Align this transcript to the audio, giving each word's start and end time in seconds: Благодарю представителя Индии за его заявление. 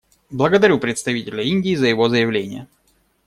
Благодарю 0.31 0.79
представителя 0.79 1.43
Индии 1.43 1.75
за 1.75 1.85
его 1.85 2.09
заявление. 2.09 2.67